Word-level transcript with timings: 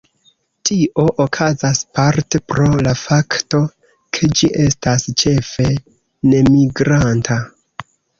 Tio 0.67 1.03
okazas 1.23 1.81
parte 1.97 2.39
pro 2.53 2.65
la 2.87 2.93
fakto 3.01 3.59
ke 4.19 4.29
ĝi 4.39 4.49
estas 4.63 5.05
ĉefe 5.25 5.67
nemigranta. 6.31 7.39